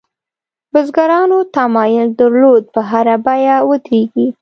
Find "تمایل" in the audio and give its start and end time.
1.55-2.07